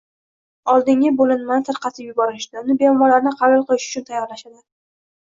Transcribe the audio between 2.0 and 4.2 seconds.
yuborishdi, uni bemorlarni qabul qilish uchun